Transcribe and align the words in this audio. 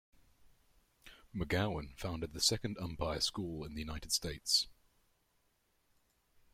McGowan 1.35 1.95
founded 1.95 2.33
the 2.33 2.39
second 2.41 2.75
umpire 2.79 3.19
school 3.21 3.63
in 3.63 3.75
the 3.75 3.81
United 3.81 4.11
States. 4.11 4.67